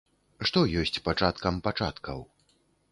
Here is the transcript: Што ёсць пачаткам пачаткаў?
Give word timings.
Што 0.49 0.63
ёсць 0.81 1.01
пачаткам 1.09 1.63
пачаткаў? 1.69 2.19